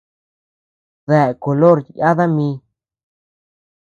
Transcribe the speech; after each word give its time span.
¿Dae 1.09 1.31
color 1.45 1.77
yada 1.99 2.25
mi? 2.35 2.47